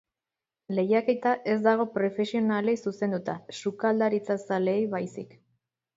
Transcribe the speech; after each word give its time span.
Lehiaketa 0.77 1.33
ez 1.53 1.57
dago 1.67 1.85
profesionalei 1.99 2.75
zuzenduta, 2.85 3.39
sukaldaritza-zaleei 3.59 4.85
baizik. 4.95 5.41